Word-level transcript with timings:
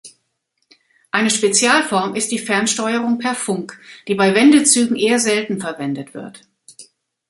Eine 1.11 1.29
Spezialform 1.29 2.15
ist 2.15 2.31
die 2.31 2.39
Fernsteuerung 2.39 3.19
per 3.19 3.35
Funk, 3.35 3.79
die 4.07 4.15
bei 4.15 4.33
Wendezügen 4.33 4.95
eher 4.97 5.19
selten 5.19 5.59
verwendet 5.61 6.15
wird. 6.15 6.41